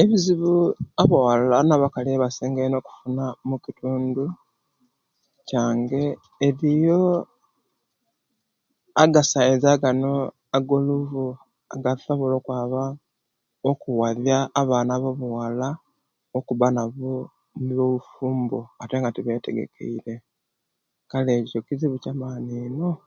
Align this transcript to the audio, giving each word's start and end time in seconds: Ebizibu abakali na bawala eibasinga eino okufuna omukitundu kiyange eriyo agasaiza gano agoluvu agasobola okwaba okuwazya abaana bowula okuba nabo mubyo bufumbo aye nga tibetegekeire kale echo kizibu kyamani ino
Ebizibu 0.00 0.54
abakali 1.02 1.44
na 1.68 1.80
bawala 1.82 2.10
eibasinga 2.10 2.60
eino 2.62 2.76
okufuna 2.80 3.24
omukitundu 3.42 4.24
kiyange 5.46 6.02
eriyo 6.46 7.00
agasaiza 9.02 9.70
gano 9.82 10.12
agoluvu 10.56 11.24
agasobola 11.74 12.34
okwaba 12.36 12.82
okuwazya 13.70 14.36
abaana 14.60 14.94
bowula 15.02 15.68
okuba 16.38 16.66
nabo 16.76 17.12
mubyo 17.56 17.84
bufumbo 17.92 18.60
aye 18.82 18.96
nga 18.98 19.14
tibetegekeire 19.14 20.14
kale 21.10 21.30
echo 21.40 21.58
kizibu 21.66 21.96
kyamani 22.02 22.52
ino 22.68 22.88